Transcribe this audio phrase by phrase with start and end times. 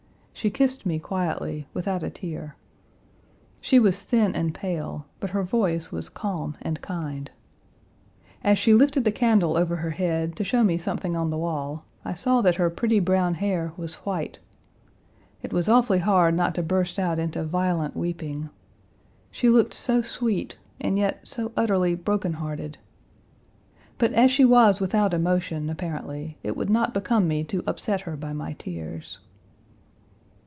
[0.33, 2.55] She kissed me quietly, without a tear.
[3.59, 7.29] She was thin and pale, but her voice was calm and kind.
[7.29, 11.29] Page 222 As she lifted the candle over her head, to show me something on
[11.29, 14.39] the wall, I saw that her pretty brown hair was white.
[15.43, 18.49] It was awfully hard not to burst out into violent weeping.
[19.29, 22.79] She looked so sweet, and yet so utterly brokenhearted.
[23.99, 28.17] But as she was without emotion, apparently, it would not become me to upset her
[28.17, 29.19] by my tears.